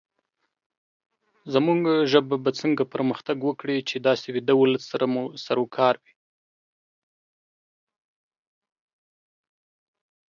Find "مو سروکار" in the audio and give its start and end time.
5.13-5.95